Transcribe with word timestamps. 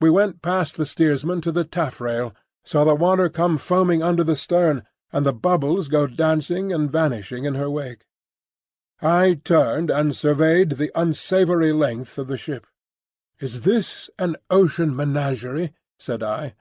We 0.00 0.10
went 0.10 0.42
past 0.42 0.76
the 0.76 0.86
steersman 0.86 1.40
to 1.40 1.50
the 1.50 1.64
taffrail, 1.64 2.26
and 2.28 2.34
saw 2.62 2.84
the 2.84 2.94
water 2.94 3.28
come 3.28 3.58
foaming 3.58 4.00
under 4.00 4.22
the 4.22 4.36
stern 4.36 4.84
and 5.12 5.26
the 5.26 5.32
bubbles 5.32 5.88
go 5.88 6.06
dancing 6.06 6.72
and 6.72 6.88
vanishing 6.88 7.46
in 7.46 7.56
her 7.56 7.68
wake. 7.68 8.06
I 9.02 9.40
turned 9.42 9.90
and 9.90 10.14
surveyed 10.16 10.70
the 10.76 10.92
unsavoury 10.94 11.72
length 11.72 12.16
of 12.16 12.28
the 12.28 12.38
ship. 12.38 12.68
"Is 13.40 13.62
this 13.62 14.08
an 14.20 14.36
ocean 14.50 14.94
menagerie?" 14.94 15.74
said 15.98 16.22
I. 16.22 16.54